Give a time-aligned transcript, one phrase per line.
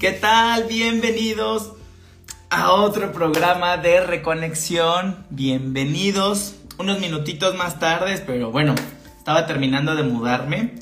[0.00, 0.64] ¿Qué tal?
[0.64, 1.74] Bienvenidos
[2.48, 5.26] a otro programa de reconexión.
[5.28, 6.54] Bienvenidos.
[6.78, 8.74] Unos minutitos más tarde, pero bueno,
[9.18, 10.76] estaba terminando de mudarme.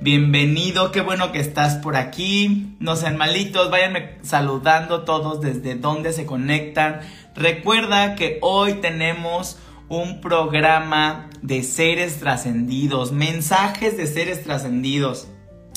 [0.00, 2.74] Bienvenido, qué bueno que estás por aquí.
[2.80, 7.02] No sean malitos, váyanme saludando todos desde donde se conectan.
[7.36, 9.56] Recuerda que hoy tenemos
[9.88, 15.28] un programa de seres trascendidos, mensajes de seres trascendidos.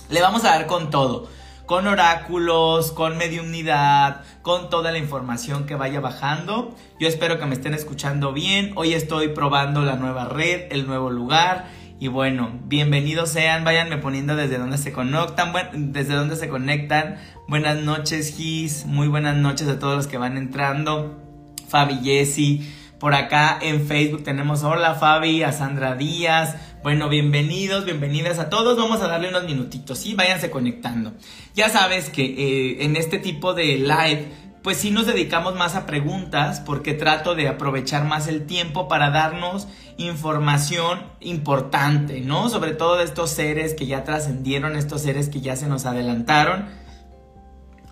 [0.10, 1.30] Le vamos a dar con todo,
[1.68, 6.74] con oráculos, con mediunidad, con toda la información que vaya bajando.
[6.98, 8.72] Yo espero que me estén escuchando bien.
[8.76, 11.68] Hoy estoy probando la nueva red, el nuevo lugar.
[12.00, 15.52] Y bueno, bienvenidos sean, váyanme poniendo desde donde se conectan,
[15.94, 17.18] desde se conectan.
[17.50, 21.22] Buenas noches, Gis, muy buenas noches a todos los que van entrando.
[21.68, 26.56] Fabi Jessy, por acá en Facebook tenemos hola Fabi, a Sandra Díaz.
[26.88, 28.78] Bueno, bienvenidos, bienvenidas a todos.
[28.78, 30.14] Vamos a darle unos minutitos, ¿sí?
[30.14, 31.12] Váyanse conectando.
[31.54, 34.32] Ya sabes que eh, en este tipo de live,
[34.64, 39.10] pues sí nos dedicamos más a preguntas porque trato de aprovechar más el tiempo para
[39.10, 42.48] darnos información importante, ¿no?
[42.48, 46.70] Sobre todo de estos seres que ya trascendieron, estos seres que ya se nos adelantaron.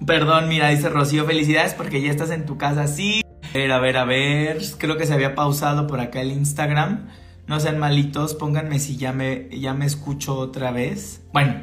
[0.07, 2.87] Perdón, mira, dice Rocío, felicidades porque ya estás en tu casa.
[2.87, 4.61] Sí, a ver, a ver, a ver.
[4.77, 7.09] Creo que se había pausado por acá el Instagram.
[7.47, 11.21] No sean malitos, pónganme si ya me, ya me escucho otra vez.
[11.31, 11.55] Bueno,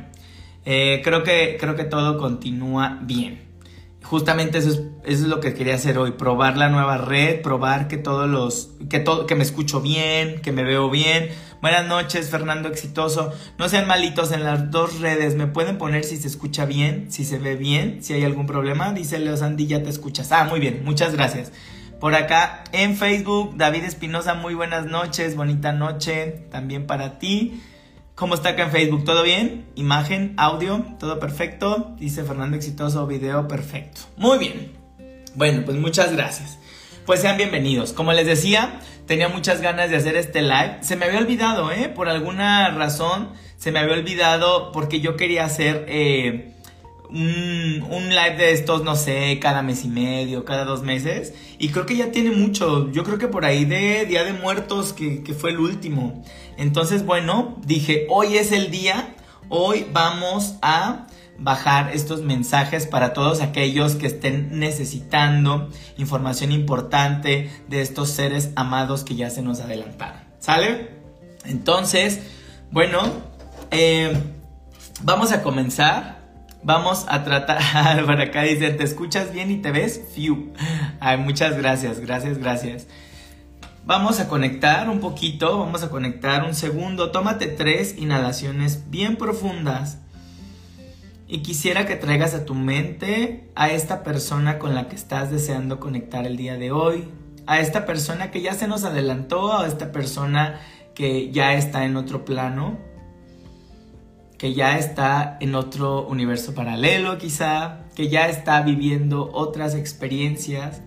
[0.65, 3.43] eh, creo, que, creo que todo continúa bien.
[4.03, 7.89] Justamente eso es, eso es lo que quería hacer hoy, probar la nueva red, probar
[7.89, 11.31] que todos los, que todo, que me escucho bien, que me veo bien.
[11.63, 13.33] Buenas noches, Fernando Exitoso.
[13.59, 15.37] No sean malitos en las dos redes.
[15.37, 18.93] ¿Me pueden poner si se escucha bien, si se ve bien, si hay algún problema?
[18.93, 20.33] Dice Leo Sandy, ya te escuchas.
[20.33, 21.53] Ah, muy bien, muchas gracias.
[22.03, 27.63] Por acá en Facebook, David Espinosa, muy buenas noches, bonita noche también para ti.
[28.17, 29.05] ¿Cómo está acá en Facebook?
[29.05, 29.67] ¿Todo bien?
[29.77, 31.95] Imagen, audio, todo perfecto.
[32.01, 34.01] Dice Fernando Exitoso, video perfecto.
[34.17, 34.73] Muy bien.
[35.37, 36.59] Bueno, pues muchas gracias.
[37.07, 37.93] Pues sean bienvenidos.
[37.93, 40.79] Como les decía, tenía muchas ganas de hacer este live.
[40.81, 41.89] Se me había olvidado, ¿eh?
[41.89, 45.87] Por alguna razón, se me había olvidado porque yo quería hacer...
[45.87, 46.49] Eh,
[47.13, 51.35] un, live de estos, no sé, cada mes y medio, cada dos meses.
[51.59, 52.91] Y creo que ya tiene mucho.
[52.91, 56.23] Yo creo que por ahí de Día de Muertos, que, fue el último.
[56.57, 59.15] Entonces, bueno, dije, hoy es el día.
[59.49, 61.07] Hoy vamos a
[61.39, 65.69] bajar estos mensajes para todos aquellos que estén necesitando
[65.99, 70.21] información importante de estos seres amados que ya se nos adelantaron.
[70.39, 70.91] ¿Sale?
[71.45, 72.21] Entonces,
[72.71, 73.01] bueno,
[73.71, 74.17] eh,
[75.03, 76.22] vamos a comenzar.
[76.65, 80.01] Vamos a tratar, por acá dice, ¿te escuchas bien y te ves?
[80.15, 80.53] Fiu.
[81.01, 82.87] Ay, muchas gracias, gracias, gracias.
[83.85, 87.11] Vamos a conectar un poquito, vamos a conectar un segundo.
[87.11, 89.99] Tómate tres inhalaciones bien profundas.
[91.27, 95.81] Y quisiera que traigas a tu mente a esta persona con la que estás deseando
[95.81, 97.09] conectar el día de hoy.
[97.47, 100.61] A esta persona que ya se nos adelantó, a esta persona
[100.95, 102.92] que ya está en otro plano
[104.43, 110.83] que ya está en otro universo paralelo quizá, que ya está viviendo otras experiencias.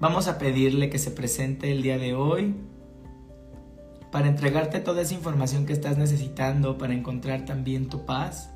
[0.00, 2.54] Vamos a pedirle que se presente el día de hoy
[4.10, 8.48] para entregarte toda esa información que estás necesitando para encontrar también tu paz.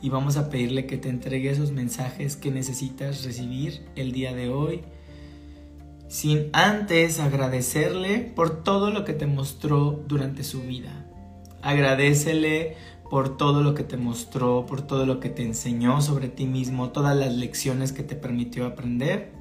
[0.00, 4.48] Y vamos a pedirle que te entregue esos mensajes que necesitas recibir el día de
[4.48, 4.80] hoy,
[6.08, 10.99] sin antes agradecerle por todo lo que te mostró durante su vida.
[11.62, 12.76] Agradecele
[13.10, 16.90] por todo lo que te mostró, por todo lo que te enseñó sobre ti mismo,
[16.90, 19.32] todas las lecciones que te permitió aprender.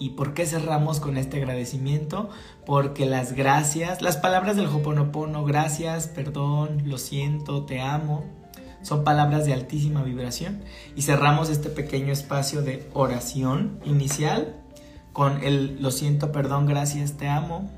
[0.00, 2.28] ¿Y por qué cerramos con este agradecimiento?
[2.66, 8.24] Porque las gracias, las palabras del Hoponopono, gracias, perdón, lo siento, te amo,
[8.82, 10.62] son palabras de altísima vibración.
[10.96, 14.56] Y cerramos este pequeño espacio de oración inicial
[15.12, 17.70] con el lo siento, perdón, gracias, te amo,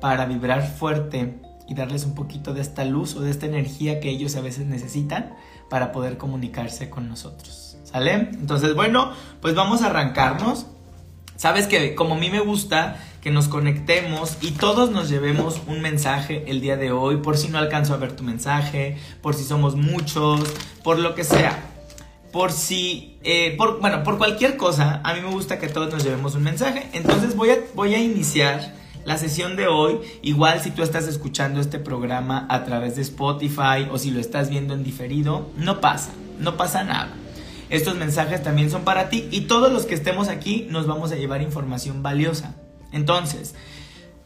[0.00, 4.08] para vibrar fuerte y darles un poquito de esta luz o de esta energía que
[4.08, 5.34] ellos a veces necesitan
[5.68, 7.76] para poder comunicarse con nosotros.
[7.84, 8.30] ¿Sale?
[8.32, 10.66] Entonces, bueno, pues vamos a arrancarnos.
[11.36, 15.80] Sabes que como a mí me gusta que nos conectemos y todos nos llevemos un
[15.80, 19.44] mensaje el día de hoy, por si no alcanzo a ver tu mensaje, por si
[19.44, 20.40] somos muchos,
[20.82, 21.64] por lo que sea.
[22.32, 26.04] Por si, eh, por, bueno, por cualquier cosa, a mí me gusta que todos nos
[26.04, 26.88] llevemos un mensaje.
[26.92, 28.74] Entonces voy a, voy a iniciar
[29.08, 33.88] la sesión de hoy, igual si tú estás escuchando este programa a través de Spotify
[33.90, 37.08] o si lo estás viendo en diferido, no pasa, no pasa nada.
[37.70, 41.16] Estos mensajes también son para ti y todos los que estemos aquí nos vamos a
[41.16, 42.54] llevar información valiosa.
[42.92, 43.54] Entonces,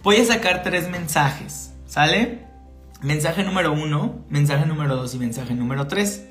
[0.02, 2.40] voy a sacar tres mensajes, ¿sale?
[3.02, 6.26] mensaje número uno, mensaje número dos y mensaje número tres.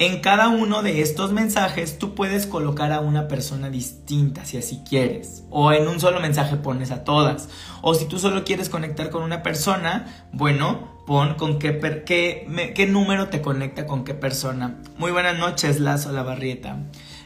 [0.00, 4.82] En cada uno de estos mensajes tú puedes colocar a una persona distinta si así
[4.88, 5.44] quieres.
[5.50, 7.48] O en un solo mensaje pones a todas.
[7.80, 12.86] O si tú solo quieres conectar con una persona, bueno, pon con qué, qué, qué
[12.86, 14.80] número te conecta con qué persona.
[14.98, 16.76] Muy buenas noches, Lazo La Barrieta.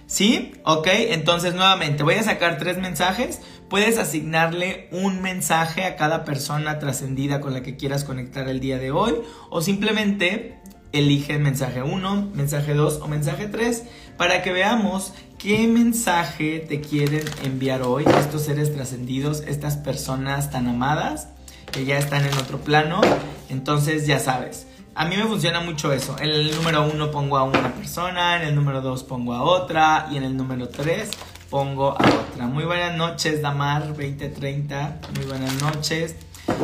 [0.06, 0.53] ¿Sí?
[0.65, 3.41] Ok, entonces nuevamente voy a sacar tres mensajes.
[3.69, 8.79] Puedes asignarle un mensaje a cada persona trascendida con la que quieras conectar el día
[8.79, 9.15] de hoy.
[9.50, 10.57] O simplemente
[10.93, 13.85] elige mensaje 1, mensaje 2 o mensaje 3
[14.17, 20.67] para que veamos qué mensaje te quieren enviar hoy estos seres trascendidos, estas personas tan
[20.67, 21.29] amadas
[21.70, 23.00] que ya están en otro plano.
[23.49, 26.17] Entonces ya sabes, a mí me funciona mucho eso.
[26.19, 30.08] En el número 1 pongo a una persona, en el número 2 pongo a otra
[30.11, 31.11] y en el número 3
[31.50, 32.46] pongo a otra.
[32.46, 35.00] Muy buenas noches, Damar 2030.
[35.14, 36.17] Muy buenas noches.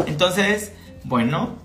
[0.07, 0.73] Entonces,
[1.05, 1.64] bueno,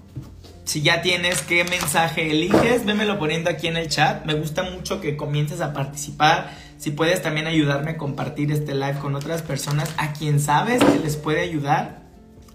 [0.69, 4.23] si ya tienes qué mensaje eliges, vémelo poniendo aquí en el chat.
[4.25, 6.55] Me gusta mucho que comiences a participar.
[6.77, 10.99] Si puedes también ayudarme a compartir este live con otras personas a quien sabes que
[10.99, 12.03] les puede ayudar,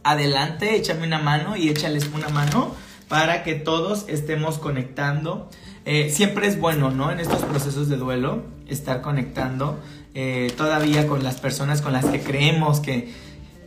[0.04, 2.72] adelante, échame una mano y échales una mano
[3.08, 5.50] para que todos estemos conectando.
[5.84, 7.10] Eh, siempre es bueno, ¿no?
[7.10, 9.80] En estos procesos de duelo, estar conectando
[10.14, 13.12] eh, todavía con las personas con las que creemos que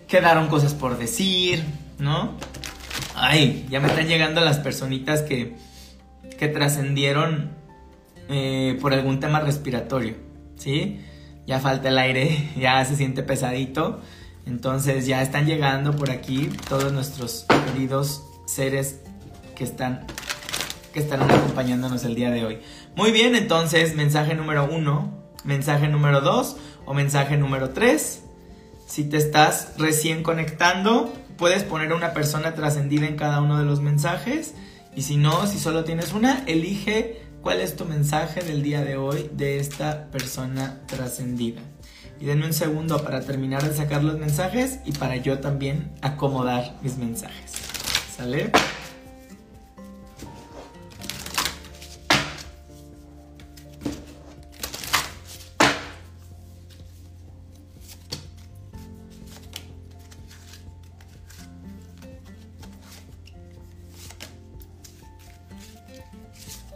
[0.07, 1.65] quedaron cosas por decir,
[1.99, 2.37] ¿no?
[3.15, 5.55] Ay, ya me están llegando las personitas que,
[6.37, 7.51] que trascendieron
[8.29, 10.15] eh, por algún tema respiratorio,
[10.55, 10.99] ¿sí?
[11.45, 14.01] Ya falta el aire, ya se siente pesadito.
[14.45, 19.01] Entonces ya están llegando por aquí todos nuestros queridos seres
[19.55, 20.07] que están
[20.93, 22.59] que estarán acompañándonos el día de hoy.
[22.95, 25.11] Muy bien, entonces mensaje número uno,
[25.43, 26.55] mensaje número dos
[26.85, 28.23] o mensaje número tres.
[28.87, 33.65] Si te estás recién conectando, Puedes poner a una persona trascendida en cada uno de
[33.65, 34.55] los mensajes.
[34.95, 38.97] Y si no, si solo tienes una, elige cuál es tu mensaje del día de
[38.97, 41.61] hoy de esta persona trascendida.
[42.19, 46.75] Y denme un segundo para terminar de sacar los mensajes y para yo también acomodar
[46.81, 47.51] mis mensajes.
[48.15, 48.51] ¿Sale?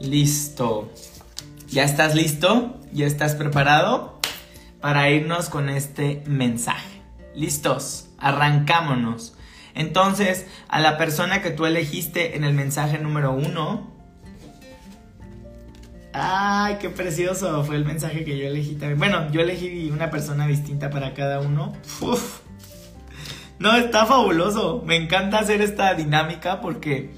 [0.02, 0.92] Listo.
[1.70, 2.80] ¿Ya estás listo?
[2.92, 4.20] ¿Ya estás preparado?
[4.80, 7.02] Para irnos con este mensaje.
[7.36, 8.10] ¿Listos?
[8.18, 9.36] Arrancámonos.
[9.76, 13.92] Entonces, a la persona que tú elegiste en el mensaje número uno.
[16.14, 17.64] ¡Ay, qué precioso!
[17.64, 18.98] Fue el mensaje que yo elegí también.
[18.98, 21.74] Bueno, yo elegí una persona distinta para cada uno.
[23.60, 24.82] No, está fabuloso.
[24.84, 27.14] Me encanta hacer esta dinámica porque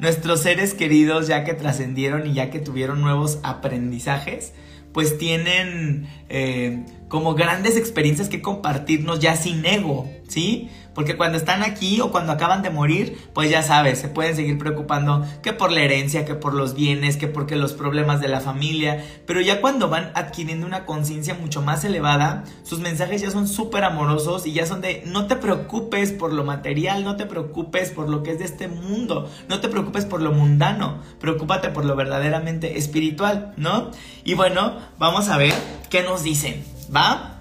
[0.00, 4.52] nuestros seres queridos ya que trascendieron y ya que tuvieron nuevos aprendizajes,
[4.92, 10.68] pues tienen eh, como grandes experiencias que compartirnos ya sin ego, ¿sí?
[10.94, 14.58] Porque cuando están aquí o cuando acaban de morir, pues ya sabes, se pueden seguir
[14.58, 18.40] preocupando que por la herencia, que por los bienes, que porque los problemas de la
[18.40, 19.04] familia.
[19.26, 23.84] Pero ya cuando van adquiriendo una conciencia mucho más elevada, sus mensajes ya son súper
[23.84, 28.08] amorosos y ya son de no te preocupes por lo material, no te preocupes por
[28.08, 31.94] lo que es de este mundo, no te preocupes por lo mundano, preocúpate por lo
[31.94, 33.90] verdaderamente espiritual, ¿no?
[34.24, 35.54] Y bueno, vamos a ver
[35.88, 37.36] qué nos dicen, ¿va?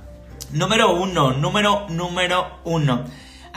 [0.51, 3.05] Número uno, número, número uno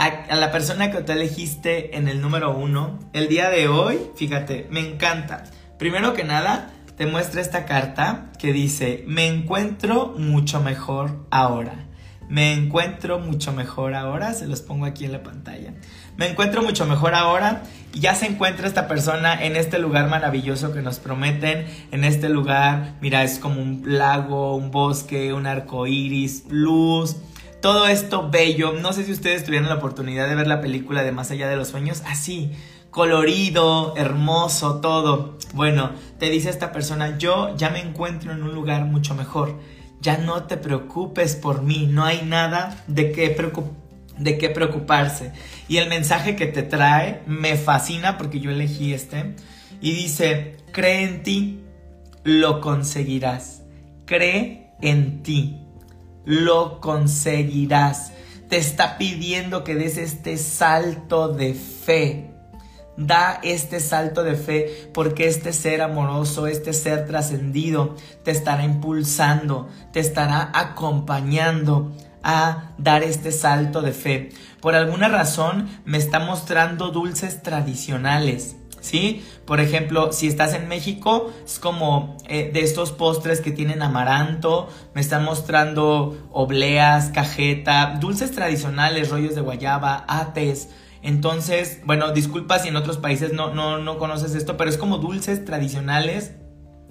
[0.03, 4.67] a, la persona que te elegiste en el número uno, el día de hoy, fíjate,
[4.71, 5.45] me encanta.
[5.79, 11.87] Primero que nada, te muestra esta carta que dice, me encuentro mucho mejor ahora.
[12.29, 15.75] Me encuentro mucho mejor ahora, se los pongo aquí en la pantalla.
[16.17, 17.63] Me encuentro mucho mejor ahora
[17.95, 21.67] ya se encuentra esta persona en este lugar maravilloso que nos prometen.
[21.91, 27.17] En este lugar, mira, es como un lago, un bosque, un arco iris, luz,
[27.63, 28.73] todo esto bello.
[28.73, 31.57] No sé si ustedes tuvieron la oportunidad de ver la película de Más allá de
[31.57, 32.51] los sueños, así,
[32.91, 35.39] colorido, hermoso, todo.
[35.55, 39.59] Bueno, te dice esta persona, yo ya me encuentro en un lugar mucho mejor.
[40.01, 43.35] Ya no te preocupes por mí, no hay nada de qué,
[44.19, 45.33] de qué preocuparse.
[45.69, 49.37] Y el mensaje que te trae me fascina porque yo elegí este.
[49.81, 51.61] Y dice, cree en ti,
[52.25, 53.63] lo conseguirás.
[54.05, 55.62] Cree en ti
[56.25, 58.13] lo conseguirás.
[58.49, 62.29] Te está pidiendo que des este salto de fe.
[62.97, 69.69] Da este salto de fe porque este ser amoroso, este ser trascendido, te estará impulsando,
[69.93, 74.29] te estará acompañando a dar este salto de fe.
[74.61, 78.57] Por alguna razón me está mostrando dulces tradicionales.
[78.83, 79.25] ¿Sí?
[79.47, 84.69] Por ejemplo, si estás en México, es como eh, de estos postres que tienen amaranto,
[84.93, 90.69] me están mostrando obleas, cajeta, dulces tradicionales, rollos de guayaba, ates.
[91.01, 94.99] Entonces, bueno, disculpa si en otros países no, no, no conoces esto, pero es como
[94.99, 96.33] dulces tradicionales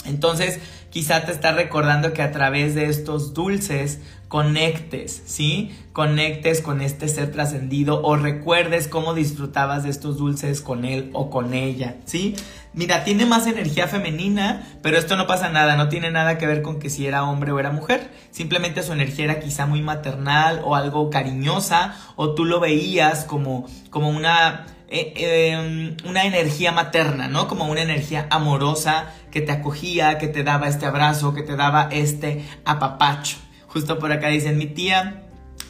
[0.05, 5.77] entonces, quizá te está recordando que a través de estos dulces conectes, ¿sí?
[5.93, 11.29] Conectes con este ser trascendido o recuerdes cómo disfrutabas de estos dulces con él o
[11.29, 12.35] con ella, ¿sí?
[12.73, 16.61] Mira, tiene más energía femenina, pero esto no pasa nada, no tiene nada que ver
[16.61, 18.09] con que si era hombre o era mujer.
[18.31, 23.67] Simplemente su energía era quizá muy maternal o algo cariñosa, o tú lo veías como,
[23.89, 25.13] como una eh,
[25.53, 27.47] em, una energía materna, ¿no?
[27.47, 31.87] Como una energía amorosa que te acogía, que te daba este abrazo, que te daba
[31.91, 33.37] este apapacho.
[33.67, 35.23] Justo por acá dicen mi tía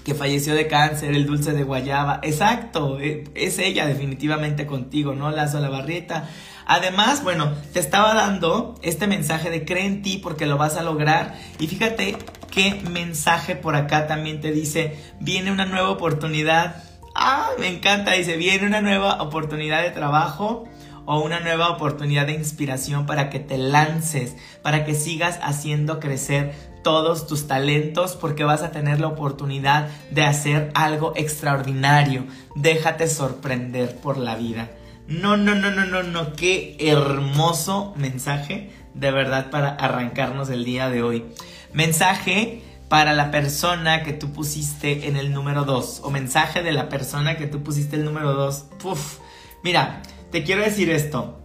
[0.03, 2.19] que falleció de cáncer, el dulce de guayaba.
[2.23, 5.29] Exacto, e, es ella definitivamente contigo, ¿no?
[5.29, 6.27] Lazo la barrieta.
[6.65, 10.81] Además, bueno, te estaba dando este mensaje de cree en ti porque lo vas a
[10.81, 11.35] lograr.
[11.59, 12.17] Y fíjate
[12.49, 18.13] qué mensaje por acá también te dice, viene una nueva oportunidad Ah, me encanta.
[18.13, 20.65] Dice, viene una nueva oportunidad de trabajo
[21.05, 26.53] o una nueva oportunidad de inspiración para que te lances, para que sigas haciendo crecer
[26.83, 32.25] todos tus talentos porque vas a tener la oportunidad de hacer algo extraordinario.
[32.55, 34.71] Déjate sorprender por la vida.
[35.07, 36.33] No, no, no, no, no, no.
[36.33, 41.25] Qué hermoso mensaje de verdad para arrancarnos el día de hoy.
[41.73, 46.89] Mensaje para la persona que tú pusiste en el número 2 o mensaje de la
[46.89, 48.65] persona que tú pusiste el número 2.
[48.79, 49.19] Puf.
[49.63, 51.39] Mira, te quiero decir esto.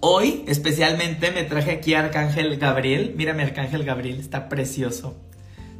[0.00, 3.14] Hoy especialmente me traje aquí a Arcángel Gabriel.
[3.16, 5.14] Mírame Arcángel Gabriel, está precioso.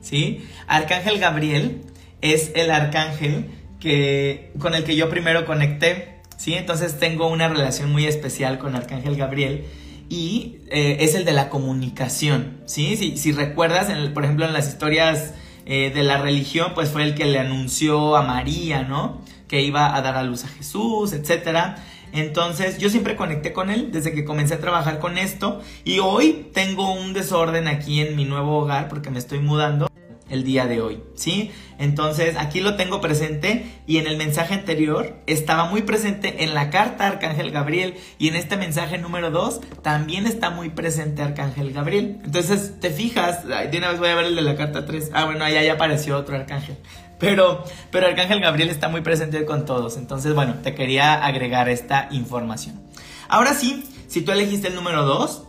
[0.00, 0.48] ¿Sí?
[0.68, 1.82] Arcángel Gabriel
[2.20, 6.54] es el arcángel que con el que yo primero conecté, ¿sí?
[6.54, 9.64] Entonces tengo una relación muy especial con Arcángel Gabriel
[10.12, 13.16] y eh, es el de la comunicación, ¿sí?
[13.16, 15.32] Si, recuerdas, por ejemplo, en las historias
[15.64, 19.22] eh, de la religión, pues fue el que le anunció a María, ¿no?
[19.48, 21.78] Que iba a dar a luz a Jesús, etc.
[22.12, 26.50] Entonces yo siempre conecté con él desde que comencé a trabajar con esto y hoy
[26.52, 29.91] tengo un desorden aquí en mi nuevo hogar porque me estoy mudando
[30.32, 31.52] el día de hoy, ¿sí?
[31.78, 36.70] Entonces aquí lo tengo presente y en el mensaje anterior estaba muy presente en la
[36.70, 42.18] carta Arcángel Gabriel y en este mensaje número 2 también está muy presente Arcángel Gabriel.
[42.24, 45.26] Entonces te fijas, de una vez voy a ver el de la carta 3, ah
[45.26, 46.78] bueno, allá ya apareció otro Arcángel.
[47.18, 52.08] Pero, pero Arcángel Gabriel está muy presente con todos, entonces bueno, te quería agregar esta
[52.10, 52.80] información.
[53.28, 55.44] Ahora sí, si tú elegiste el número 2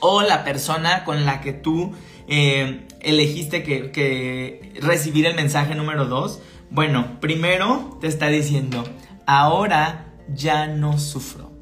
[0.00, 1.94] o la persona con la que tú
[2.28, 6.40] eh, elegiste que, recibir el mensaje número 2?
[6.70, 8.84] Bueno, primero te está diciendo,
[9.26, 11.52] ahora ya no sufro,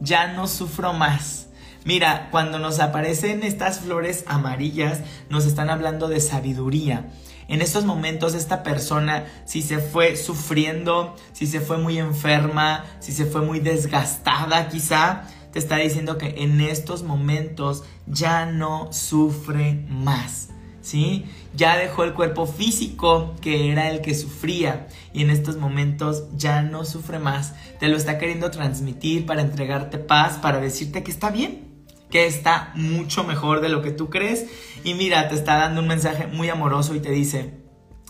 [0.00, 1.48] ya no sufro más.
[1.84, 7.10] Mira, cuando nos aparecen estas flores amarillas, nos están hablando de sabiduría.
[7.48, 13.12] En estos momentos esta persona, si se fue sufriendo, si se fue muy enferma, si
[13.12, 19.84] se fue muy desgastada quizá, te está diciendo que en estos momentos ya no sufre
[19.88, 20.50] más.
[20.82, 21.26] ¿Sí?
[21.54, 26.62] Ya dejó el cuerpo físico que era el que sufría y en estos momentos ya
[26.62, 27.54] no sufre más.
[27.78, 32.72] Te lo está queriendo transmitir para entregarte paz, para decirte que está bien, que está
[32.74, 34.46] mucho mejor de lo que tú crees.
[34.84, 37.54] Y mira, te está dando un mensaje muy amoroso y te dice,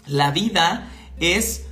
[0.06, 1.66] la vida es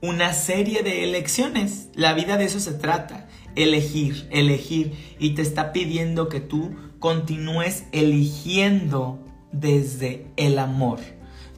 [0.00, 1.88] una serie de elecciones.
[1.94, 5.16] La vida de eso se trata elegir, elegir.
[5.18, 9.23] Y te está pidiendo que tú continúes eligiendo
[9.54, 11.00] desde el amor.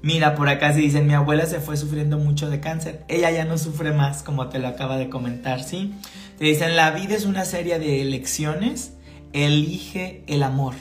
[0.02, 3.04] Mira, por acá se dicen, mi abuela se fue sufriendo mucho de cáncer.
[3.08, 5.94] Ella ya no sufre más, como te lo acaba de comentar, ¿sí?
[6.38, 8.92] Te dicen, la vida es una serie de elecciones.
[9.32, 10.74] Elige el amor,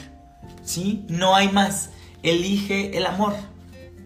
[0.62, 1.04] ¿sí?
[1.08, 1.90] No hay más.
[2.22, 3.34] Elige el amor.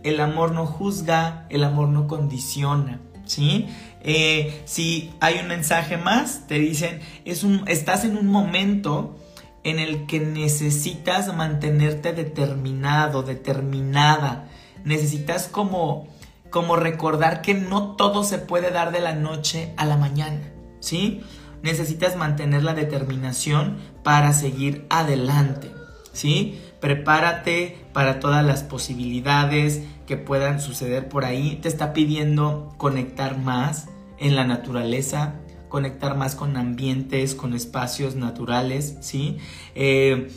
[0.02, 3.67] El amor no juzga, el amor no condiciona, ¿sí?
[4.02, 9.20] Eh, si hay un mensaje más, te dicen, es un, estás en un momento
[9.64, 14.49] en el que necesitas mantenerte determinado, determinada.
[14.85, 16.09] Necesitas como,
[16.50, 20.40] como recordar que no todo se puede dar de la noche a la mañana,
[20.81, 21.23] ¿sí?
[21.62, 25.71] Necesitas mantener la determinación para seguir adelante,
[26.12, 26.59] ¿sí?
[26.81, 31.59] Prepárate para todas las posibilidades que puedan suceder por ahí.
[31.61, 33.88] Te está pidiendo conectar más
[34.19, 35.35] en la naturaleza,
[35.71, 39.39] conectar más con ambientes, con espacios naturales, ¿sí?
[39.75, 40.29] Eh,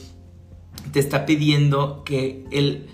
[0.94, 2.88] te está pidiendo que el,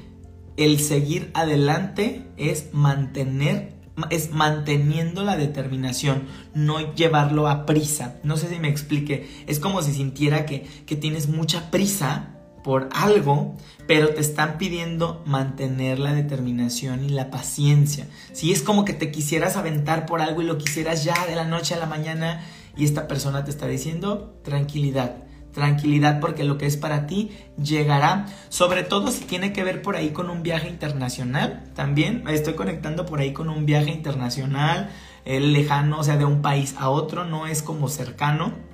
[0.58, 3.78] el seguir adelante es mantener
[4.10, 8.16] es manteniendo la determinación, no llevarlo a prisa.
[8.24, 9.28] No sé si me explique.
[9.46, 12.39] Es como si sintiera que, que tienes mucha prisa
[12.70, 13.56] por algo,
[13.88, 18.06] pero te están pidiendo mantener la determinación y la paciencia.
[18.32, 21.46] Si es como que te quisieras aventar por algo y lo quisieras ya de la
[21.46, 22.46] noche a la mañana
[22.78, 25.16] y esta persona te está diciendo tranquilidad
[25.52, 29.96] tranquilidad porque lo que es para ti llegará, sobre todo si tiene que ver por
[29.96, 34.92] ahí con un viaje internacional, también estoy conectando por ahí con un viaje internacional,
[35.26, 38.69] eh, lejano, o sea, de un país a otro, no es como cercano.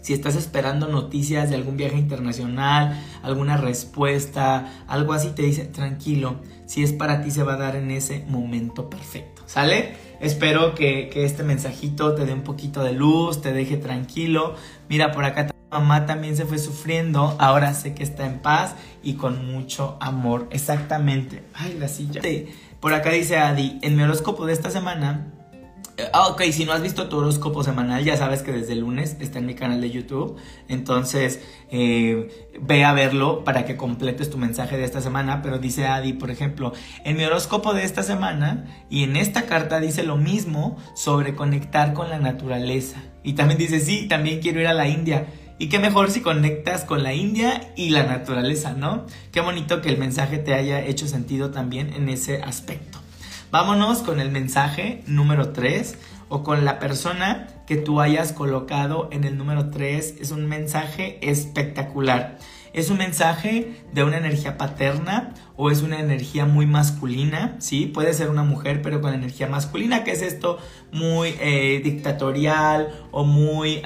[0.00, 6.36] Si estás esperando noticias de algún viaje internacional, alguna respuesta, algo así, te dice, tranquilo,
[6.66, 9.94] si es para ti se va a dar en ese momento perfecto, ¿sale?
[10.20, 14.54] Espero que, que este mensajito te dé un poquito de luz, te deje tranquilo.
[14.88, 19.14] Mira, por acá mamá también se fue sufriendo, ahora sé que está en paz y
[19.14, 20.48] con mucho amor.
[20.50, 21.42] Exactamente.
[21.54, 22.20] Ay, la silla.
[22.80, 25.32] Por acá dice Adi, en mi horóscopo de esta semana
[26.12, 29.16] Ah, ok, si no has visto tu horóscopo semanal, ya sabes que desde el lunes
[29.18, 30.36] está en mi canal de YouTube.
[30.68, 31.40] Entonces,
[31.72, 35.42] eh, ve a verlo para que completes tu mensaje de esta semana.
[35.42, 36.72] Pero dice Adi, por ejemplo,
[37.04, 41.94] en mi horóscopo de esta semana y en esta carta dice lo mismo sobre conectar
[41.94, 43.02] con la naturaleza.
[43.24, 45.26] Y también dice, sí, también quiero ir a la India.
[45.58, 49.04] Y qué mejor si conectas con la India y la naturaleza, ¿no?
[49.32, 52.97] Qué bonito que el mensaje te haya hecho sentido también en ese aspecto.
[53.50, 55.96] Vámonos con el mensaje número 3
[56.28, 60.16] o con la persona que tú hayas colocado en el número 3.
[60.20, 62.36] Es un mensaje espectacular.
[62.74, 67.86] Es un mensaje de una energía paterna o es una energía muy masculina, ¿sí?
[67.86, 70.58] Puede ser una mujer pero con energía masculina, que es esto
[70.92, 73.80] muy eh, dictatorial o muy...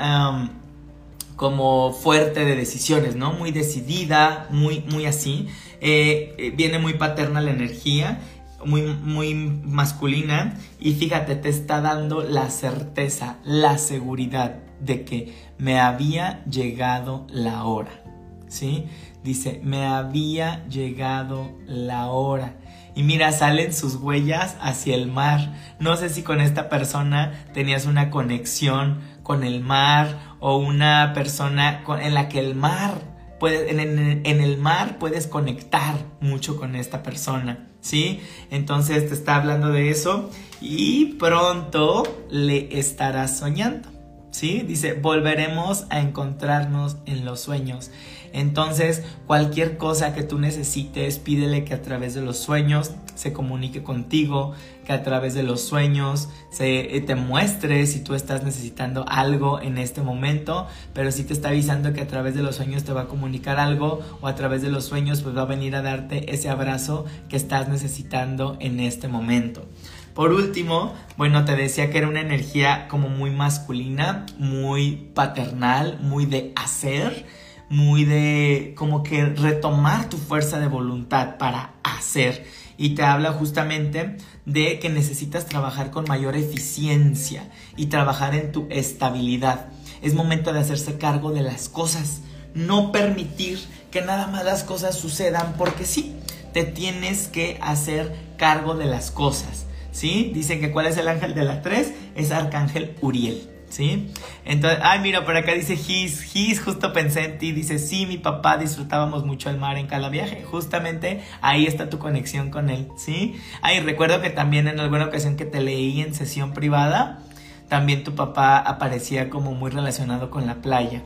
[1.36, 3.32] como fuerte de decisiones, ¿no?
[3.32, 5.46] Muy decidida, muy, muy así.
[5.80, 8.20] Eh, eh, viene muy paterna la energía
[8.64, 15.80] muy, muy masculina y fíjate, te está dando la certeza, la seguridad de que me
[15.80, 18.02] había llegado la hora.
[18.48, 18.86] ¿Sí?
[19.24, 22.56] Dice, me había llegado la hora.
[22.94, 25.54] Y mira, salen sus huellas hacia el mar.
[25.78, 31.82] No sé si con esta persona tenías una conexión con el mar o una persona
[32.02, 33.12] en la que el mar
[33.48, 38.20] en, el mar puedes conectar mucho con esta persona, ¿sí?
[38.50, 40.30] Entonces te está hablando de eso
[40.62, 43.90] y pronto le estarás soñando,
[44.30, 44.62] ¿sí?
[44.66, 47.90] Dice, volveremos a encontrarnos en los sueños.
[48.32, 53.82] Entonces, cualquier cosa que tú necesites, pídele que a través de los sueños se comunique
[53.82, 59.04] contigo, que a través de los sueños se eh, te muestre si tú estás necesitando
[59.06, 62.84] algo en este momento, pero si te está avisando que a través de los sueños
[62.84, 65.76] te va a comunicar algo o a través de los sueños pues va a venir
[65.76, 69.66] a darte ese abrazo que estás necesitando en este momento.
[70.14, 76.26] Por último, bueno, te decía que era una energía como muy masculina, muy paternal, muy
[76.26, 77.24] de hacer
[77.72, 82.46] muy de como que retomar tu fuerza de voluntad para hacer.
[82.76, 88.66] Y te habla justamente de que necesitas trabajar con mayor eficiencia y trabajar en tu
[88.68, 89.70] estabilidad.
[90.02, 92.20] Es momento de hacerse cargo de las cosas,
[92.54, 93.58] no permitir
[93.90, 96.14] que nada más las cosas sucedan porque sí,
[96.52, 99.64] te tienes que hacer cargo de las cosas.
[99.92, 100.30] ¿Sí?
[100.34, 103.51] Dicen que cuál es el ángel de las tres, es Arcángel Uriel.
[103.72, 104.10] ¿Sí?
[104.44, 108.18] Entonces, ay, mira, por acá dice Gis, Gis, justo pensé en ti, dice, sí, mi
[108.18, 112.88] papá disfrutábamos mucho el mar en cada viaje, justamente ahí está tu conexión con él,
[112.96, 113.40] ¿sí?
[113.62, 117.20] Ay, recuerdo que también en alguna ocasión que te leí en sesión privada,
[117.68, 121.02] también tu papá aparecía como muy relacionado con la playa.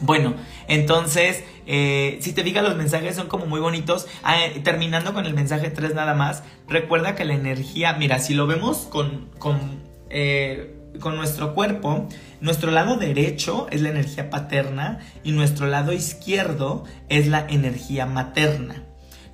[0.00, 0.34] Bueno,
[0.66, 4.08] entonces, eh, si te diga los mensajes son como muy bonitos.
[4.24, 8.48] Ah, terminando con el mensaje 3 nada más, recuerda que la energía, mira, si lo
[8.48, 12.08] vemos con, con eh, con nuestro cuerpo,
[12.40, 18.84] nuestro lado derecho es la energía paterna y nuestro lado izquierdo es la energía materna.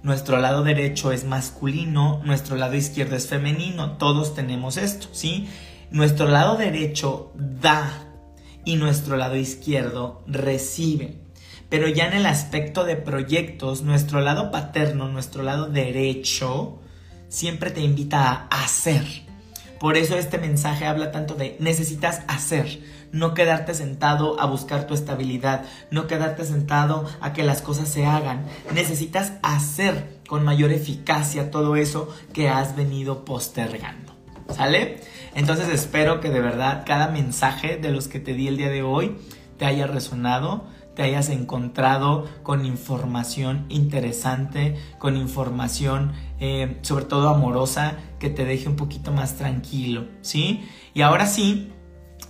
[0.03, 5.49] Nuestro lado derecho es masculino, nuestro lado izquierdo es femenino, todos tenemos esto, ¿sí?
[5.90, 7.90] Nuestro lado derecho da
[8.64, 11.18] y nuestro lado izquierdo recibe.
[11.68, 16.81] Pero ya en el aspecto de proyectos, nuestro lado paterno, nuestro lado derecho,
[17.29, 19.28] siempre te invita a hacer
[19.81, 22.81] por eso este mensaje habla tanto de necesitas hacer,
[23.12, 28.05] no quedarte sentado a buscar tu estabilidad, no quedarte sentado a que las cosas se
[28.05, 28.45] hagan.
[28.75, 34.14] Necesitas hacer con mayor eficacia todo eso que has venido postergando.
[34.51, 35.01] ¿Sale?
[35.35, 38.83] Entonces espero que de verdad cada mensaje de los que te di el día de
[38.83, 39.17] hoy
[39.59, 40.64] te haya resonado,
[40.99, 48.69] te hayas encontrado con información interesante, con información eh, sobre todo amorosa, que te deje
[48.69, 50.69] un poquito más tranquilo, ¿sí?
[50.95, 51.71] Y ahora sí,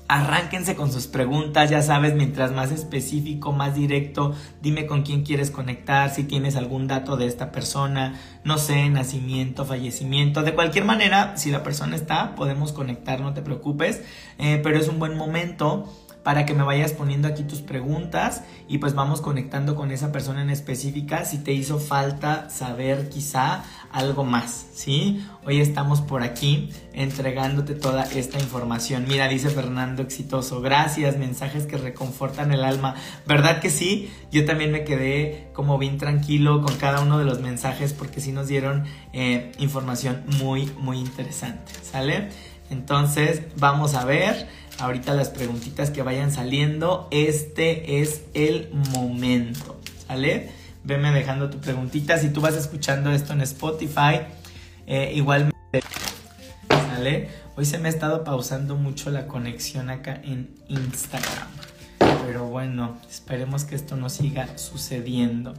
[0.07, 5.51] Arránquense con sus preguntas, ya sabes, mientras más específico, más directo, dime con quién quieres
[5.51, 11.37] conectar, si tienes algún dato de esta persona, no sé, nacimiento, fallecimiento, de cualquier manera,
[11.37, 14.03] si la persona está, podemos conectar, no te preocupes,
[14.39, 15.91] eh, pero es un buen momento
[16.23, 20.43] para que me vayas poniendo aquí tus preguntas y pues vamos conectando con esa persona
[20.43, 25.25] en específica si te hizo falta saber quizá algo más, ¿sí?
[25.47, 29.07] Hoy estamos por aquí entregándote toda esta información.
[29.09, 32.95] Mira, dice Fernando exitoso, gracias, mensajes que reconfortan el alma.
[33.27, 34.11] ¿Verdad que sí?
[34.31, 38.33] Yo también me quedé como bien tranquilo con cada uno de los mensajes porque sí
[38.33, 42.29] nos dieron eh, información muy, muy interesante, ¿sale?
[42.71, 44.47] Entonces, vamos a ver
[44.79, 47.09] ahorita las preguntitas que vayan saliendo.
[47.11, 50.51] Este es el momento, ¿sale?
[50.85, 52.19] Veme dejando tu preguntita.
[52.19, 54.21] Si tú vas escuchando esto en Spotify,
[54.87, 55.53] eh, igual
[56.69, 57.29] ¿sale?
[57.57, 61.49] Hoy se me ha estado pausando mucho la conexión acá en Instagram.
[61.99, 65.55] Pero bueno, esperemos que esto no siga sucediendo.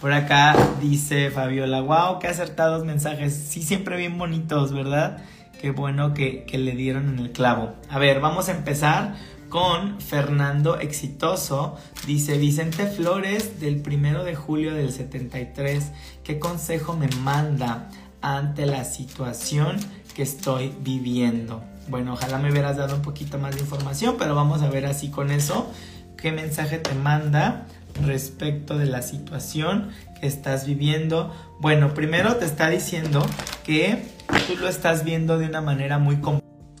[0.00, 3.34] Por acá dice Fabiola, wow, qué acertados mensajes.
[3.34, 5.22] Sí, siempre bien bonitos, ¿verdad?
[5.60, 7.74] Qué bueno que, le dieron en el clavo.
[7.88, 9.14] A ver, vamos a empezar
[9.48, 11.76] con Fernando Exitoso.
[12.06, 15.92] Dice Vicente Flores del primero de julio del 73.
[16.22, 17.88] ¿Qué consejo me manda
[18.20, 19.76] ante la situación
[20.14, 21.62] que estoy viviendo?
[21.88, 25.10] Bueno, ojalá me hubieras dado un poquito más de información, pero vamos a ver así
[25.10, 25.70] con eso.
[26.16, 27.66] ¿Qué mensaje te manda
[28.02, 29.90] respecto de la situación
[30.20, 31.34] que estás viviendo?
[31.60, 33.24] Bueno, primero te está diciendo
[33.64, 34.13] que
[34.46, 36.18] tú lo estás viendo de una manera muy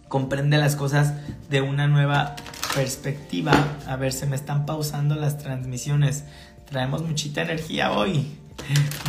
[0.08, 1.14] comprende las cosas
[1.50, 2.36] de una nueva
[2.74, 3.52] perspectiva.
[3.86, 6.24] A ver, se me están pausando las transmisiones.
[6.66, 8.38] Traemos muchita energía hoy.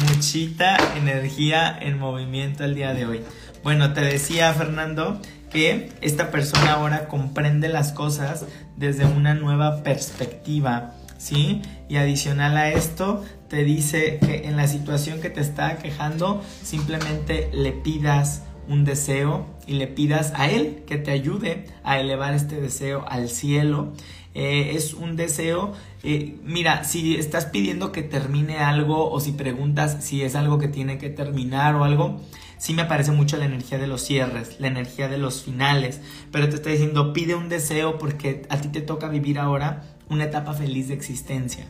[0.10, 3.21] Muchita energía en movimiento el día de hoy.
[3.63, 5.19] Bueno, te decía Fernando
[5.52, 8.45] que esta persona ahora comprende las cosas
[8.76, 11.62] desde una nueva perspectiva, ¿sí?
[11.88, 17.50] Y adicional a esto, te dice que en la situación que te está quejando, simplemente
[17.54, 22.60] le pidas un deseo y le pidas a Él que te ayude a elevar este
[22.60, 23.94] deseo al cielo.
[24.34, 29.98] Eh, es un deseo, eh, mira, si estás pidiendo que termine algo o si preguntas
[30.02, 32.20] si es algo que tiene que terminar o algo,
[32.58, 36.50] sí me parece mucho la energía de los cierres, la energía de los finales, pero
[36.50, 40.54] te está diciendo pide un deseo porque a ti te toca vivir ahora una etapa
[40.54, 41.66] feliz de existencia.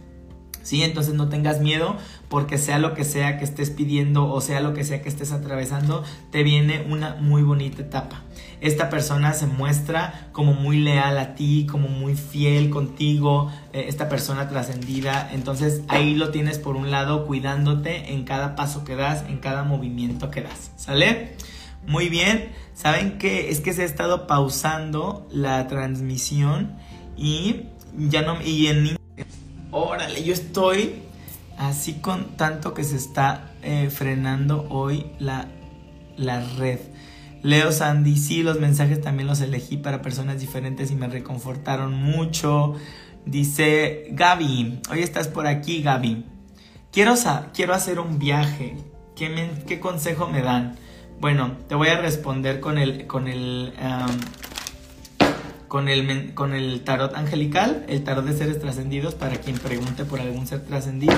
[0.66, 0.84] ¿Sí?
[0.84, 1.96] Entonces no tengas miedo
[2.28, 5.32] porque sea lo que sea que estés pidiendo o sea lo que sea que estés
[5.32, 8.24] atravesando, te viene una muy bonita etapa.
[8.62, 14.10] Esta persona se muestra como muy leal a ti, como muy fiel contigo, eh, esta
[14.10, 15.30] persona trascendida.
[15.34, 19.64] Entonces ahí lo tienes por un lado cuidándote en cada paso que das, en cada
[19.64, 20.72] movimiento que das.
[20.78, 21.36] ¿Sale?
[21.86, 22.50] Muy bien.
[22.74, 23.52] ¿Saben qué?
[23.52, 26.76] Es que se ha estado pausando la transmisión
[27.16, 28.98] y ya no y en
[29.76, 31.04] órale, yo estoy
[31.58, 35.48] así con tanto que se está eh, frenando hoy la,
[36.18, 36.80] la red.
[37.44, 42.76] Leo Sandy, sí, los mensajes también los elegí para personas diferentes y me reconfortaron mucho.
[43.26, 46.26] Dice Gaby, hoy estás por aquí, Gaby.
[46.92, 47.14] Quiero,
[47.54, 48.78] quiero hacer un viaje.
[49.16, 50.76] ¿Qué, ¿Qué, consejo me dan?
[51.20, 53.74] Bueno, te voy a responder con el, con el
[55.68, 60.20] con el, con el tarot angelical, el tarot de seres trascendidos, para quien pregunte por
[60.20, 61.16] algún ser trascendido.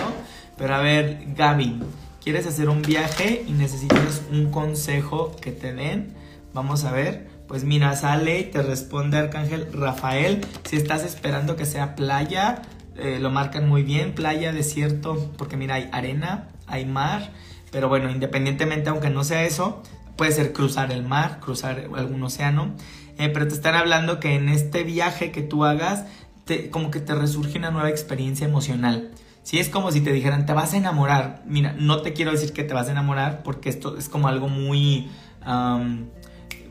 [0.57, 1.79] Pero a ver, Gaby,
[2.23, 6.13] ¿quieres hacer un viaje y necesitas un consejo que te den?
[6.53, 7.27] Vamos a ver.
[7.47, 10.45] Pues mira, sale y te responde Arcángel Rafael.
[10.63, 12.62] Si estás esperando que sea playa,
[12.97, 17.31] eh, lo marcan muy bien, playa, desierto, porque mira, hay arena, hay mar.
[17.71, 19.81] Pero bueno, independientemente, aunque no sea eso,
[20.17, 22.73] puede ser cruzar el mar, cruzar algún océano.
[23.17, 26.06] Eh, pero te están hablando que en este viaje que tú hagas,
[26.45, 29.12] te, como que te resurge una nueva experiencia emocional.
[29.43, 31.41] Si es como si te dijeran, te vas a enamorar.
[31.45, 34.49] Mira, no te quiero decir que te vas a enamorar porque esto es como algo
[34.49, 35.10] muy...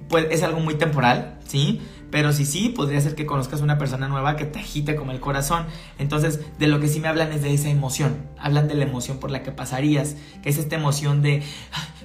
[0.09, 1.81] pues es algo muy temporal, ¿sí?
[2.11, 5.21] Pero si sí, podría ser que conozcas una persona nueva que te agite como el
[5.21, 5.67] corazón.
[5.99, 8.17] Entonces, de lo que sí me hablan es de esa emoción.
[8.39, 11.43] Hablan de la emoción por la que pasarías, que es esta emoción de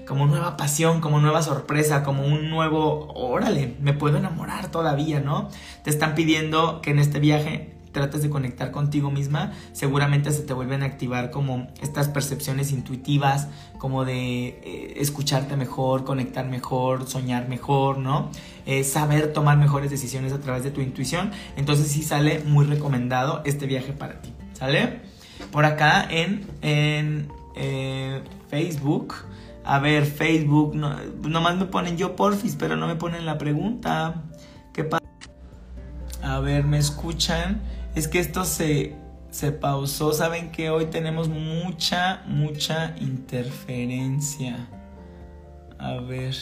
[0.08, 5.50] como nueva pasión, como nueva sorpresa, como un nuevo, órale, me puedo enamorar todavía, ¿no?
[5.84, 10.54] Te están pidiendo que en este viaje tratas de conectar contigo misma, seguramente se te
[10.54, 17.48] vuelven a activar como estas percepciones intuitivas, como de eh, escucharte mejor, conectar mejor, soñar
[17.48, 18.30] mejor, ¿no?
[18.66, 21.32] Eh, saber tomar mejores decisiones a través de tu intuición.
[21.58, 25.02] Entonces sí sale muy recomendado este viaje para ti, ¿sale?
[25.52, 29.16] Por acá en, en eh, Facebook.
[29.64, 30.96] A ver, Facebook, no,
[31.28, 34.24] nomás me ponen yo porfis, pero no me ponen la pregunta.
[34.74, 35.02] ¿Qué pasa?
[36.24, 37.62] A ver, ¿me escuchan?
[37.96, 38.96] Es que esto se,
[39.32, 40.14] se pausó.
[40.14, 44.68] Saben que hoy tenemos mucha, mucha interferencia.
[45.78, 46.36] A ver.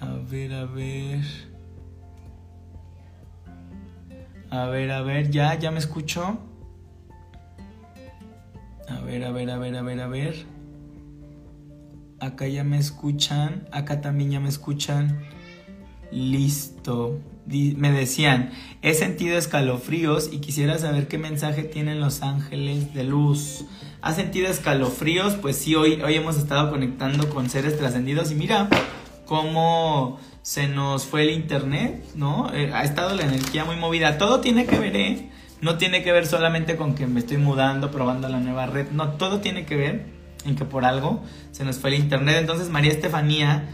[0.00, 1.22] A ver, a ver.
[4.50, 6.38] A ver, a ver, ya, ya me escucho.
[8.88, 10.46] A ver, a ver, a ver, a ver, a ver.
[12.20, 13.68] Acá ya me escuchan.
[13.72, 15.25] Acá también ya me escuchan.
[16.10, 17.18] Listo.
[17.46, 18.50] Me decían,
[18.82, 23.64] he sentido escalofríos y quisiera saber qué mensaje tienen los ángeles de luz.
[24.02, 25.34] ¿Has sentido escalofríos?
[25.34, 28.68] Pues sí, hoy, hoy hemos estado conectando con seres trascendidos y mira
[29.26, 32.52] cómo se nos fue el internet, ¿no?
[32.54, 34.18] Eh, ha estado la energía muy movida.
[34.18, 35.30] Todo tiene que ver, ¿eh?
[35.60, 38.90] No tiene que ver solamente con que me estoy mudando, probando la nueva red.
[38.90, 40.06] No, todo tiene que ver
[40.44, 42.36] en que por algo se nos fue el internet.
[42.38, 43.68] Entonces, María Estefanía,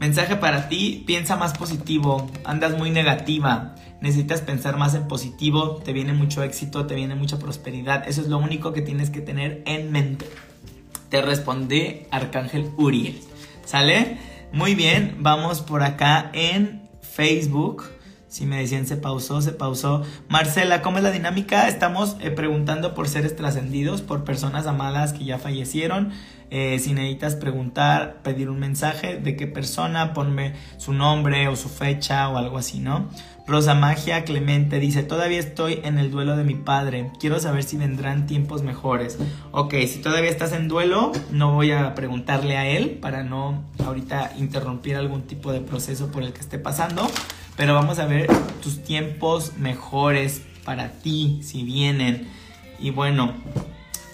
[0.00, 5.92] mensaje para ti, piensa más positivo, andas muy negativa, necesitas pensar más en positivo, te
[5.92, 8.08] viene mucho éxito, te viene mucha prosperidad.
[8.08, 10.26] Eso es lo único que tienes que tener en mente.
[11.10, 13.20] Te responde Arcángel Uriel.
[13.66, 14.18] ¿Sale?
[14.52, 17.84] Muy bien, vamos por acá en Facebook.
[18.26, 20.02] Si me decían se pausó, se pausó.
[20.28, 21.68] Marcela, ¿cómo es la dinámica?
[21.68, 26.12] Estamos eh, preguntando por seres trascendidos, por personas amadas que ya fallecieron.
[26.50, 31.68] Eh, si necesitas preguntar, pedir un mensaje de qué persona, ponme su nombre o su
[31.68, 33.08] fecha o algo así, ¿no?
[33.46, 37.76] Rosa Magia Clemente dice, todavía estoy en el duelo de mi padre, quiero saber si
[37.76, 39.18] vendrán tiempos mejores.
[39.52, 44.32] Ok, si todavía estás en duelo, no voy a preguntarle a él para no ahorita
[44.38, 47.08] interrumpir algún tipo de proceso por el que esté pasando,
[47.56, 48.28] pero vamos a ver
[48.62, 52.28] tus tiempos mejores para ti, si vienen.
[52.78, 53.34] Y bueno,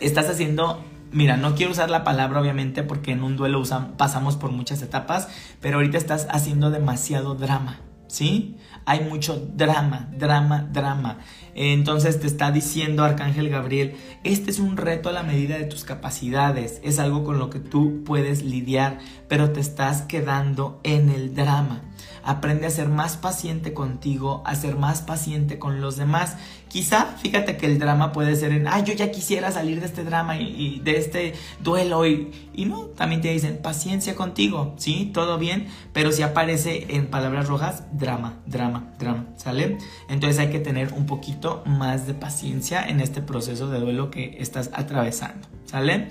[0.00, 0.82] estás haciendo
[1.16, 3.62] Mira, no quiero usar la palabra obviamente porque en un duelo
[3.96, 5.28] pasamos por muchas etapas,
[5.62, 8.58] pero ahorita estás haciendo demasiado drama, ¿sí?
[8.84, 11.20] Hay mucho drama, drama, drama.
[11.54, 15.84] Entonces te está diciendo Arcángel Gabriel, este es un reto a la medida de tus
[15.84, 21.34] capacidades, es algo con lo que tú puedes lidiar, pero te estás quedando en el
[21.34, 21.80] drama.
[22.26, 26.36] Aprende a ser más paciente contigo, a ser más paciente con los demás.
[26.66, 30.02] Quizá, fíjate que el drama puede ser en, ay, yo ya quisiera salir de este
[30.02, 35.12] drama y, de este duelo y, y, no, también te dicen paciencia contigo, ¿sí?
[35.14, 39.78] Todo bien, pero si aparece en palabras rojas, drama, drama, drama, ¿sale?
[40.08, 44.36] Entonces hay que tener un poquito más de paciencia en este proceso de duelo que
[44.40, 46.08] estás atravesando, ¿sale?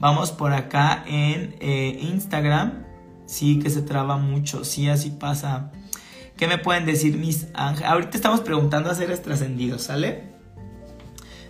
[0.00, 2.87] Vamos por acá en eh, Instagram.
[3.28, 4.64] Sí, que se traba mucho.
[4.64, 5.70] Sí, así pasa.
[6.38, 7.90] ¿Qué me pueden decir mis ángeles?
[7.90, 10.22] Ahorita estamos preguntando a seres trascendidos, ¿sale?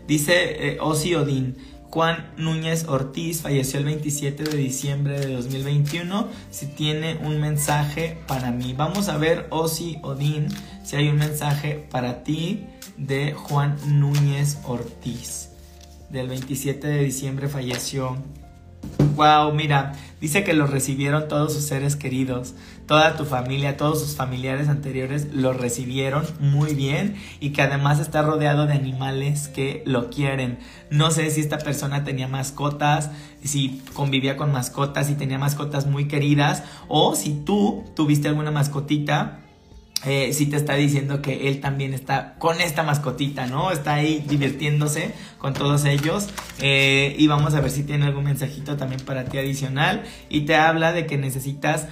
[0.08, 1.56] Dice eh, Osi Odín.
[1.90, 6.28] Juan Núñez Ortiz falleció el 27 de diciembre de 2021.
[6.50, 8.74] Si tiene un mensaje para mí.
[8.76, 10.48] Vamos a ver, Osi Odín,
[10.84, 15.50] si hay un mensaje para ti de Juan Núñez Ortiz.
[16.10, 18.16] Del 27 de diciembre falleció
[19.16, 22.54] Wow, mira, dice que lo recibieron todos sus seres queridos,
[22.86, 28.22] toda tu familia, todos sus familiares anteriores lo recibieron muy bien y que además está
[28.22, 30.60] rodeado de animales que lo quieren.
[30.90, 33.10] No sé si esta persona tenía mascotas,
[33.42, 39.40] si convivía con mascotas, si tenía mascotas muy queridas o si tú tuviste alguna mascotita
[40.04, 43.72] eh, sí te está diciendo que él también está con esta mascotita, ¿no?
[43.72, 46.28] Está ahí divirtiéndose con todos ellos.
[46.60, 50.04] Eh, y vamos a ver si tiene algún mensajito también para ti adicional.
[50.28, 51.88] Y te habla de que necesitas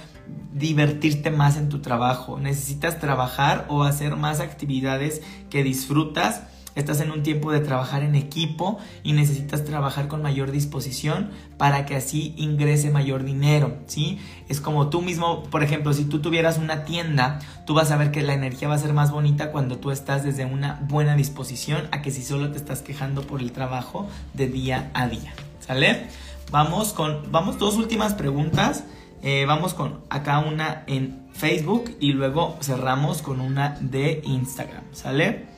[0.53, 2.39] divertirte más en tu trabajo.
[2.39, 6.43] Necesitas trabajar o hacer más actividades que disfrutas
[6.79, 11.85] estás en un tiempo de trabajar en equipo y necesitas trabajar con mayor disposición para
[11.85, 14.19] que así ingrese mayor dinero, ¿sí?
[14.47, 18.11] Es como tú mismo, por ejemplo, si tú tuvieras una tienda, tú vas a ver
[18.11, 21.87] que la energía va a ser más bonita cuando tú estás desde una buena disposición
[21.91, 26.07] a que si solo te estás quejando por el trabajo de día a día, ¿sale?
[26.51, 28.83] Vamos con, vamos dos últimas preguntas.
[29.23, 35.56] Eh, vamos con acá una en Facebook y luego cerramos con una de Instagram, ¿sale?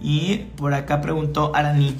[0.00, 1.96] Y por acá preguntó Arani,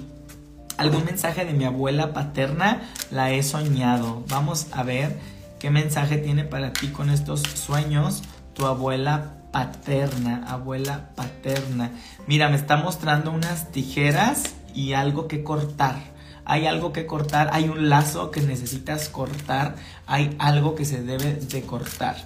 [0.77, 2.83] ¿algún mensaje de mi abuela paterna?
[3.11, 4.25] La he soñado.
[4.29, 5.19] Vamos a ver
[5.59, 8.23] qué mensaje tiene para ti con estos sueños
[8.55, 11.91] tu abuela paterna, abuela paterna.
[12.27, 15.97] Mira, me está mostrando unas tijeras y algo que cortar.
[16.45, 21.35] Hay algo que cortar, hay un lazo que necesitas cortar, hay algo que se debe
[21.35, 22.17] de cortar.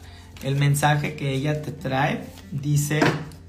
[0.43, 3.01] El mensaje que ella te trae dice,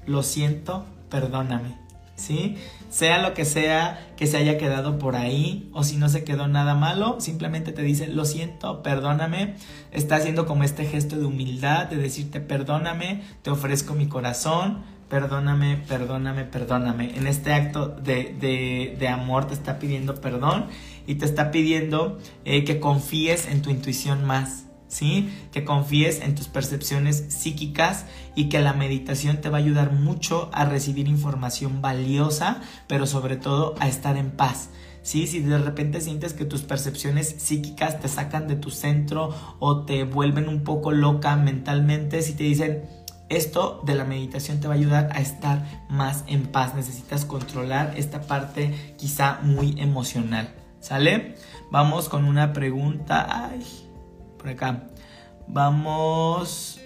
[0.06, 1.85] lo siento, perdóname.
[2.16, 2.56] ¿Sí?
[2.88, 6.48] Sea lo que sea que se haya quedado por ahí o si no se quedó
[6.48, 9.54] nada malo, simplemente te dice, lo siento, perdóname.
[9.92, 15.76] Está haciendo como este gesto de humildad, de decirte, perdóname, te ofrezco mi corazón, perdóname,
[15.88, 17.16] perdóname, perdóname.
[17.16, 20.66] En este acto de, amor te está pidiendo perdón
[21.06, 24.66] y te está pidiendo eh, que confíes en tu intuición más.
[24.88, 25.32] ¿Sí?
[25.52, 30.48] Que confíes en tus percepciones psíquicas y que la meditación te va a ayudar mucho
[30.52, 34.70] a recibir información valiosa, pero sobre todo a estar en paz.
[35.02, 35.26] ¿Sí?
[35.26, 40.04] Si de repente sientes que tus percepciones psíquicas te sacan de tu centro o te
[40.04, 42.82] vuelven un poco loca mentalmente, si te dicen,
[43.28, 46.74] esto de la meditación te va a ayudar a estar más en paz.
[46.74, 50.54] Necesitas controlar esta parte quizá muy emocional.
[50.80, 51.34] ¿Sale?
[51.70, 53.26] Vamos con una pregunta.
[53.28, 53.64] Ay,
[54.52, 54.84] acá.
[55.46, 56.80] Vamos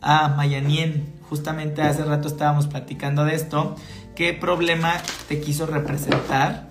[0.00, 1.12] a Mayanien.
[1.28, 3.76] Justamente hace rato estábamos platicando de esto.
[4.14, 4.94] ¿Qué problema
[5.28, 6.68] te quiso representar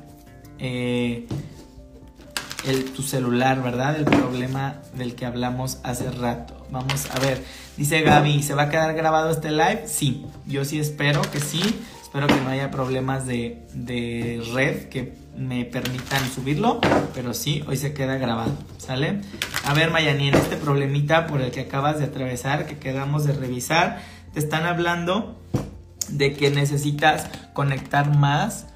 [0.60, 1.28] eh,
[2.66, 3.98] el, tu celular, verdad?
[3.98, 6.66] El problema del que hablamos hace rato.
[6.72, 7.44] Vamos a ver.
[7.76, 9.84] Dice Gaby, ¿se va a quedar grabado este live?
[9.88, 11.84] Sí, yo sí espero que sí.
[12.14, 16.80] Espero que no haya problemas de, de red que me permitan subirlo,
[17.16, 19.22] pero sí, hoy se queda grabado, ¿sale?
[19.66, 23.34] A ver, Mayani, en este problemita por el que acabas de atravesar, que quedamos de
[23.34, 24.00] revisar,
[24.32, 25.42] te están hablando
[26.08, 28.68] de que necesitas conectar más,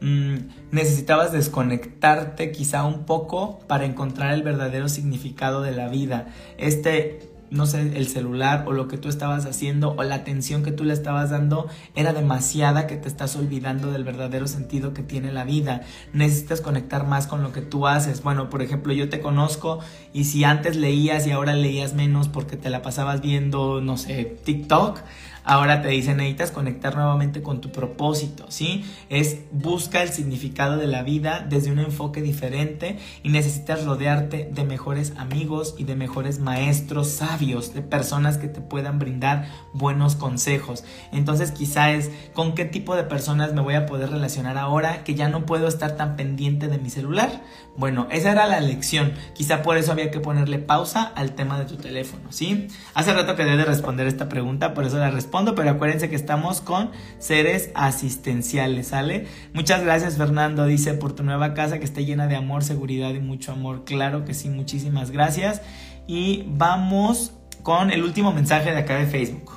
[0.00, 0.36] mm,
[0.70, 6.28] necesitabas desconectarte quizá un poco para encontrar el verdadero significado de la vida.
[6.56, 10.72] Este no sé, el celular o lo que tú estabas haciendo o la atención que
[10.72, 15.32] tú le estabas dando era demasiada que te estás olvidando del verdadero sentido que tiene
[15.32, 15.82] la vida.
[16.12, 18.22] Necesitas conectar más con lo que tú haces.
[18.22, 19.80] Bueno, por ejemplo, yo te conozco
[20.12, 24.36] y si antes leías y ahora leías menos porque te la pasabas viendo, no sé,
[24.44, 25.00] TikTok,
[25.48, 28.84] Ahora te dicen, necesitas conectar nuevamente con tu propósito, ¿sí?
[29.08, 34.64] Es busca el significado de la vida desde un enfoque diferente y necesitas rodearte de
[34.64, 40.82] mejores amigos y de mejores maestros sabios, de personas que te puedan brindar buenos consejos.
[41.12, 45.14] Entonces quizá es con qué tipo de personas me voy a poder relacionar ahora que
[45.14, 47.44] ya no puedo estar tan pendiente de mi celular.
[47.76, 49.12] Bueno, esa era la lección.
[49.34, 52.66] Quizá por eso había que ponerle pausa al tema de tu teléfono, ¿sí?
[52.94, 56.60] Hace rato que debe responder esta pregunta, por eso la respondo, pero acuérdense que estamos
[56.60, 59.26] con seres asistenciales, ¿sale?
[59.52, 63.20] Muchas gracias Fernando, dice, por tu nueva casa que esté llena de amor, seguridad y
[63.20, 63.84] mucho amor.
[63.84, 65.62] Claro que sí, muchísimas gracias.
[66.06, 69.52] Y vamos con el último mensaje de acá de Facebook.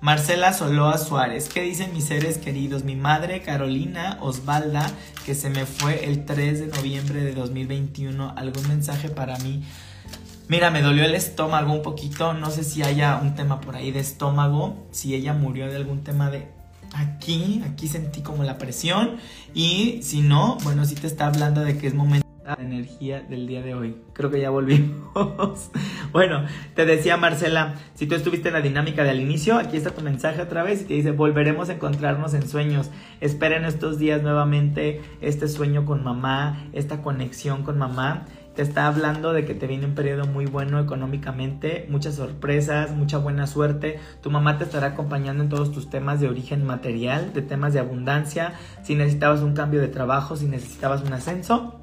[0.00, 2.84] Marcela Soloa Suárez, ¿qué dicen mis seres queridos?
[2.84, 4.86] Mi madre Carolina Osvalda,
[5.24, 8.34] que se me fue el 3 de noviembre de 2021.
[8.36, 9.64] ¿Algún mensaje para mí?
[10.46, 12.34] Mira, me dolió el estómago un poquito.
[12.34, 14.86] No sé si haya un tema por ahí de estómago.
[14.90, 16.48] Si ella murió de algún tema de
[16.94, 17.62] aquí.
[17.64, 19.16] Aquí sentí como la presión.
[19.54, 23.46] Y si no, bueno, si te está hablando de que es momento la energía del
[23.46, 23.96] día de hoy.
[24.12, 25.70] Creo que ya volvimos.
[26.12, 30.02] bueno, te decía Marcela, si tú estuviste en la dinámica del inicio, aquí está tu
[30.02, 32.90] mensaje otra vez y te dice, volveremos a encontrarnos en sueños.
[33.22, 38.26] Esperen estos días nuevamente este sueño con mamá, esta conexión con mamá.
[38.54, 43.18] Te está hablando de que te viene un periodo muy bueno económicamente, muchas sorpresas, mucha
[43.18, 43.98] buena suerte.
[44.22, 47.80] Tu mamá te estará acompañando en todos tus temas de origen material, de temas de
[47.80, 48.54] abundancia.
[48.84, 51.80] Si necesitabas un cambio de trabajo, si necesitabas un ascenso,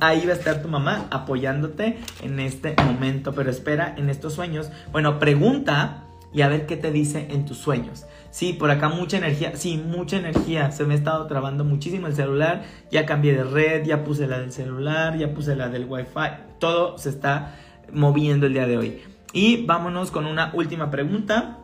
[0.00, 4.70] Ahí va a estar tu mamá apoyándote en este momento, pero espera en estos sueños.
[4.90, 6.03] Bueno, pregunta
[6.34, 8.06] y a ver qué te dice en tus sueños.
[8.30, 10.72] Sí, por acá mucha energía, sí, mucha energía.
[10.72, 12.64] Se me ha estado trabando muchísimo el celular.
[12.90, 16.32] Ya cambié de red, ya puse la del celular, ya puse la del wifi.
[16.58, 17.54] Todo se está
[17.92, 19.00] moviendo el día de hoy.
[19.32, 21.60] Y vámonos con una última pregunta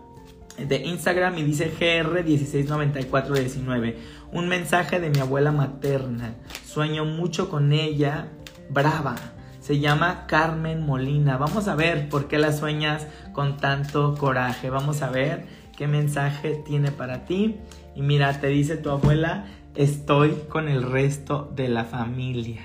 [0.56, 3.96] de Instagram y dice GR169419.
[4.32, 6.36] Un mensaje de mi abuela materna.
[6.64, 8.28] Sueño mucho con ella.
[8.68, 9.16] Brava.
[9.60, 11.36] Se llama Carmen Molina.
[11.36, 14.70] Vamos a ver por qué la sueñas con tanto coraje.
[14.70, 15.46] Vamos a ver
[15.76, 17.56] qué mensaje tiene para ti.
[17.94, 22.62] Y mira, te dice tu abuela, estoy con el resto de la familia.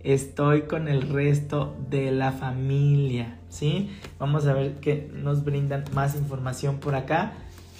[0.00, 3.38] Estoy con el resto de la familia.
[3.48, 3.90] ¿Sí?
[4.18, 7.32] Vamos a ver qué nos brindan más información por acá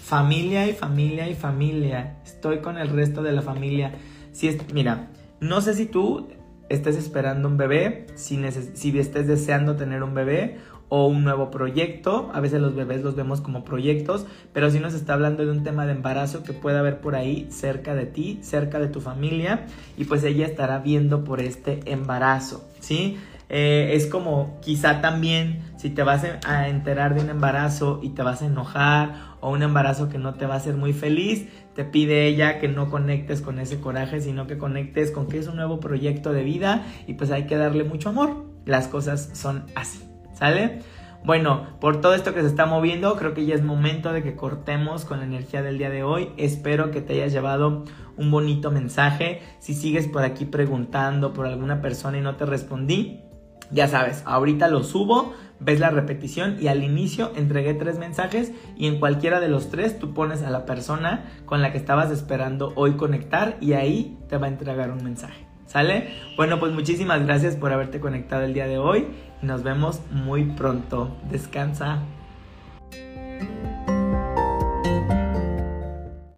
[0.07, 2.19] familia y familia y familia.
[2.25, 3.93] Estoy con el resto de la familia.
[4.31, 5.09] Si mira,
[5.41, 6.29] no sé si tú
[6.69, 8.41] estés esperando un bebé, si,
[8.75, 10.59] si estés deseando tener un bebé
[10.89, 12.31] o un nuevo proyecto.
[12.33, 15.65] A veces los bebés los vemos como proyectos, pero si nos está hablando de un
[15.65, 19.67] tema de embarazo que puede haber por ahí cerca de ti, cerca de tu familia,
[19.97, 23.19] y pues ella estará viendo por este embarazo, ¿sí?
[23.49, 28.25] Eh, es como quizá también si te vas a enterar de un embarazo y te
[28.25, 31.47] vas a enojar o un embarazo que no te va a hacer muy feliz,
[31.77, 35.47] te pide ella que no conectes con ese coraje, sino que conectes con que es
[35.47, 38.47] un nuevo proyecto de vida y pues hay que darle mucho amor.
[38.65, 40.03] Las cosas son así.
[40.33, 40.81] ¿Sale?
[41.23, 44.37] Bueno, por todo esto que se está moviendo, creo que ya es momento de que
[44.37, 46.31] cortemos con la energía del día de hoy.
[46.39, 47.85] Espero que te hayas llevado
[48.17, 49.43] un bonito mensaje.
[49.59, 53.21] Si sigues por aquí preguntando por alguna persona y no te respondí,
[53.71, 58.87] ya sabes, ahorita lo subo, ves la repetición y al inicio entregué tres mensajes y
[58.87, 62.73] en cualquiera de los tres tú pones a la persona con la que estabas esperando
[62.77, 65.47] hoy conectar y ahí te va a entregar un mensaje.
[65.67, 66.11] ¿Sale?
[66.37, 69.09] Bueno, pues muchísimas gracias por haberte conectado el día de hoy
[69.43, 71.17] y nos vemos muy pronto.
[71.31, 72.03] Descansa.